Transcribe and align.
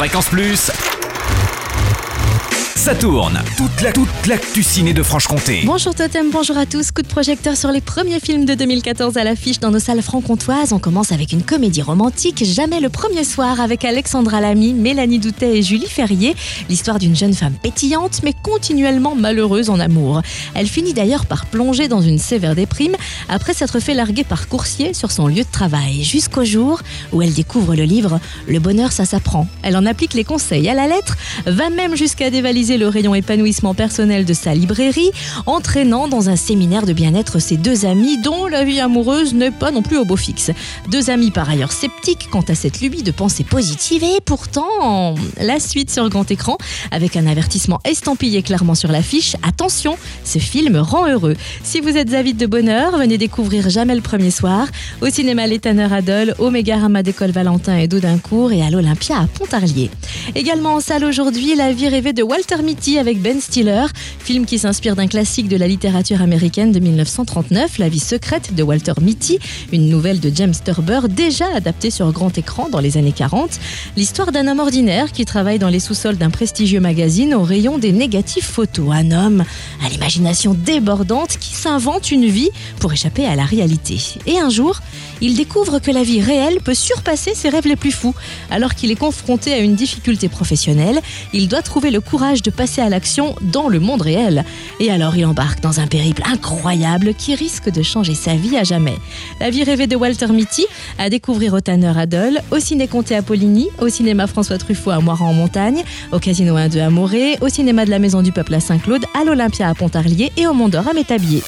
Fréquence 0.00 0.30
Plus. 0.30 0.89
Ça 2.80 2.94
tourne. 2.94 3.38
Toute 3.58 3.82
la 3.82 3.92
toute 3.92 4.26
l'actu 4.26 4.62
ciné 4.62 4.94
de 4.94 5.02
Franche-Comté. 5.02 5.64
Bonjour 5.66 5.94
Totem, 5.94 6.30
bonjour 6.30 6.56
à 6.56 6.64
tous. 6.64 6.92
Coup 6.92 7.02
de 7.02 7.08
projecteur 7.08 7.54
sur 7.54 7.70
les 7.70 7.82
premiers 7.82 8.20
films 8.20 8.46
de 8.46 8.54
2014 8.54 9.18
à 9.18 9.24
l'affiche 9.24 9.60
dans 9.60 9.70
nos 9.70 9.78
salles 9.78 10.00
franc-comtoises. 10.00 10.72
On 10.72 10.78
commence 10.78 11.12
avec 11.12 11.32
une 11.32 11.42
comédie 11.42 11.82
romantique, 11.82 12.42
Jamais 12.42 12.80
le 12.80 12.88
premier 12.88 13.24
soir, 13.24 13.60
avec 13.60 13.84
Alexandra 13.84 14.40
Lamy, 14.40 14.72
Mélanie 14.72 15.18
Doutet 15.18 15.58
et 15.58 15.62
Julie 15.62 15.88
Ferrier. 15.88 16.34
L'histoire 16.70 16.98
d'une 16.98 17.14
jeune 17.14 17.34
femme 17.34 17.52
pétillante 17.52 18.22
mais 18.24 18.32
continuellement 18.32 19.14
malheureuse 19.14 19.68
en 19.68 19.78
amour. 19.78 20.22
Elle 20.54 20.66
finit 20.66 20.94
d'ailleurs 20.94 21.26
par 21.26 21.44
plonger 21.44 21.86
dans 21.86 22.00
une 22.00 22.18
sévère 22.18 22.54
déprime 22.54 22.96
après 23.28 23.52
s'être 23.52 23.78
fait 23.80 23.92
larguer 23.92 24.24
par 24.24 24.48
coursier 24.48 24.94
sur 24.94 25.10
son 25.10 25.26
lieu 25.26 25.42
de 25.42 25.52
travail, 25.52 26.02
jusqu'au 26.02 26.46
jour 26.46 26.80
où 27.12 27.20
elle 27.20 27.34
découvre 27.34 27.74
le 27.74 27.84
livre 27.84 28.20
Le 28.48 28.58
bonheur 28.58 28.90
ça 28.90 29.04
s'apprend. 29.04 29.46
Elle 29.62 29.76
en 29.76 29.84
applique 29.84 30.14
les 30.14 30.24
conseils 30.24 30.66
à 30.70 30.74
la 30.74 30.86
lettre, 30.86 31.18
va 31.44 31.68
même 31.68 31.94
jusqu'à 31.94 32.30
dévaliser 32.30 32.69
le 32.78 32.88
rayon 32.88 33.14
épanouissement 33.14 33.74
personnel 33.74 34.24
de 34.24 34.32
sa 34.32 34.54
librairie, 34.54 35.10
entraînant 35.46 36.08
dans 36.08 36.28
un 36.28 36.36
séminaire 36.36 36.86
de 36.86 36.92
bien-être 36.92 37.38
ses 37.38 37.56
deux 37.56 37.86
amis 37.86 38.18
dont 38.18 38.46
la 38.46 38.64
vie 38.64 38.80
amoureuse 38.80 39.34
n'est 39.34 39.50
pas 39.50 39.70
non 39.70 39.82
plus 39.82 39.98
au 39.98 40.04
beau 40.04 40.16
fixe. 40.16 40.50
Deux 40.88 41.10
amis 41.10 41.30
par 41.30 41.48
ailleurs 41.48 41.72
sceptiques 41.72 42.28
quant 42.30 42.44
à 42.48 42.54
cette 42.54 42.80
lubie 42.80 43.02
de 43.02 43.10
pensée 43.10 43.44
positive 43.44 44.02
et 44.04 44.20
pourtant 44.24 45.14
la 45.40 45.60
suite 45.60 45.90
sur 45.90 46.08
grand 46.08 46.30
écran 46.30 46.58
avec 46.90 47.16
un 47.16 47.26
avertissement 47.26 47.80
estampillé 47.84 48.42
clairement 48.42 48.74
sur 48.74 48.90
l'affiche. 48.90 49.36
Attention, 49.42 49.96
ce 50.24 50.38
film 50.38 50.76
rend 50.76 51.08
heureux. 51.08 51.36
Si 51.62 51.80
vous 51.80 51.96
êtes 51.96 52.14
avide 52.14 52.36
de 52.36 52.46
bonheur, 52.46 52.98
venez 52.98 53.18
découvrir 53.18 53.70
Jamais 53.70 53.94
le 53.94 54.00
premier 54.00 54.30
soir 54.30 54.66
au 55.00 55.08
cinéma 55.08 55.46
Les 55.46 55.58
Tanneurs 55.58 55.92
Adol, 55.92 56.34
au 56.38 56.50
Mégarama 56.50 57.02
d'École 57.02 57.30
Valentin 57.30 57.76
et 57.76 57.88
d'Audincourt 57.88 58.52
et 58.52 58.62
à 58.62 58.70
l'Olympia 58.70 59.18
à 59.18 59.26
Pontarlier. 59.26 59.90
Également 60.34 60.74
en 60.74 60.80
salle 60.80 61.04
aujourd'hui, 61.04 61.54
La 61.54 61.72
vie 61.72 61.88
rêvée 61.88 62.12
de 62.12 62.22
Walter 62.22 62.59
Mitty 62.62 62.98
avec 62.98 63.20
Ben 63.20 63.40
Stiller, 63.40 63.86
film 64.18 64.44
qui 64.46 64.58
s'inspire 64.58 64.96
d'un 64.96 65.06
classique 65.06 65.48
de 65.48 65.56
la 65.56 65.66
littérature 65.66 66.22
américaine 66.22 66.72
de 66.72 66.80
1939, 66.80 67.78
La 67.78 67.88
vie 67.88 68.00
secrète 68.00 68.54
de 68.54 68.62
Walter 68.62 68.92
Mitty, 69.00 69.38
une 69.72 69.88
nouvelle 69.88 70.20
de 70.20 70.30
James 70.34 70.54
Thurber 70.64 71.00
déjà 71.08 71.46
adaptée 71.54 71.90
sur 71.90 72.10
grand 72.12 72.36
écran 72.36 72.68
dans 72.68 72.80
les 72.80 72.96
années 72.96 73.12
40. 73.12 73.58
L'histoire 73.96 74.32
d'un 74.32 74.48
homme 74.48 74.60
ordinaire 74.60 75.12
qui 75.12 75.24
travaille 75.24 75.58
dans 75.58 75.68
les 75.68 75.80
sous-sols 75.80 76.16
d'un 76.16 76.30
prestigieux 76.30 76.80
magazine 76.80 77.34
au 77.34 77.42
rayon 77.42 77.78
des 77.78 77.92
négatifs 77.92 78.50
photos. 78.50 78.88
Un 78.92 79.10
homme 79.10 79.44
à 79.84 79.88
l'imagination 79.88 80.54
débordante 80.54 81.38
qui 81.38 81.54
s'invente 81.54 82.10
une 82.10 82.26
vie 82.26 82.50
pour 82.78 82.92
échapper 82.92 83.26
à 83.26 83.36
la 83.36 83.44
réalité. 83.44 83.98
Et 84.26 84.38
un 84.38 84.50
jour, 84.50 84.80
il 85.20 85.34
découvre 85.34 85.78
que 85.78 85.90
la 85.90 86.02
vie 86.02 86.20
réelle 86.20 86.60
peut 86.60 86.74
surpasser 86.74 87.34
ses 87.34 87.48
rêves 87.48 87.66
les 87.66 87.76
plus 87.76 87.92
fous. 87.92 88.14
Alors 88.50 88.74
qu'il 88.74 88.90
est 88.90 88.96
confronté 88.96 89.52
à 89.52 89.58
une 89.58 89.74
difficulté 89.74 90.28
professionnelle, 90.28 91.00
il 91.32 91.48
doit 91.48 91.62
trouver 91.62 91.90
le 91.90 92.00
courage 92.00 92.42
de 92.42 92.50
passer 92.50 92.80
à 92.80 92.88
l'action 92.88 93.34
dans 93.42 93.68
le 93.68 93.80
monde 93.80 94.02
réel. 94.02 94.44
Et 94.78 94.90
alors 94.90 95.16
il 95.16 95.26
embarque 95.26 95.60
dans 95.60 95.80
un 95.80 95.86
périple 95.86 96.22
incroyable 96.24 97.14
qui 97.14 97.34
risque 97.34 97.70
de 97.70 97.82
changer 97.82 98.14
sa 98.14 98.34
vie 98.34 98.56
à 98.56 98.64
jamais. 98.64 98.96
La 99.40 99.50
vie 99.50 99.64
rêvée 99.64 99.86
de 99.86 99.96
Walter 99.96 100.28
Mitty 100.28 100.66
à 100.98 101.10
découvrir 101.10 101.54
au 101.54 101.60
Tanner 101.60 101.92
Adol, 101.96 102.40
au 102.50 102.58
Ciné 102.58 102.88
Comté 102.88 103.16
à 103.16 103.22
Poligny, 103.22 103.68
au 103.80 103.88
cinéma 103.88 104.26
François 104.26 104.58
Truffaut 104.58 104.90
à 104.90 105.00
Moiran 105.00 105.28
en 105.28 105.34
Montagne, 105.34 105.82
au 106.12 106.18
Casino 106.18 106.56
1 106.56 106.68
2 106.68 106.80
à 106.80 106.90
Morée, 106.90 107.38
au 107.40 107.48
cinéma 107.48 107.84
de 107.84 107.90
la 107.90 107.98
Maison 107.98 108.22
du 108.22 108.32
Peuple 108.32 108.54
à 108.54 108.60
Saint-Claude, 108.60 109.04
à 109.18 109.24
l'Olympia 109.24 109.68
à 109.68 109.74
Pontarlier 109.74 110.32
et 110.36 110.46
au 110.46 110.54
Mont 110.54 110.68
d'Or 110.68 110.88
à 110.88 110.92
Métabier. 110.92 111.42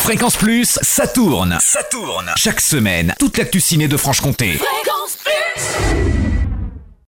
Fréquence 0.00 0.36
Plus, 0.36 0.78
ça 0.82 1.06
tourne. 1.08 1.58
Ça 1.60 1.82
tourne. 1.82 2.32
Chaque 2.36 2.60
semaine, 2.60 3.14
toute 3.18 3.38
l'actu 3.38 3.60
ciné 3.60 3.88
de 3.88 3.96
Franche-Comté. 3.96 4.52
Fréquence 4.52 5.18
Plus 5.24 6.31